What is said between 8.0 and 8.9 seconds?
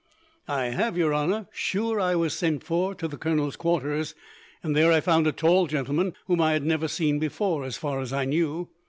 as I knew.